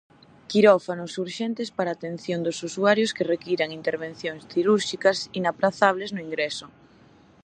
[0.51, 6.67] Quirófanos urxentes para a atención dos usuarios que requiran intervencións cirúrxicas inaprazables no ingreso.